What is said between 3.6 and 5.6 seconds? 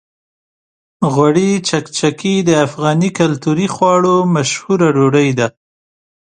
خواړو مشهوره ډوډۍ ده.